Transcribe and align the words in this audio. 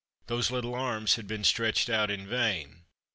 Those 0.25 0.49
little 0.49 0.73
arms 0.73 1.13
had 1.13 1.27
been 1.27 1.43
stretched 1.43 1.87
out 1.87 2.09
in 2.09 2.25
vain. 2.25 2.85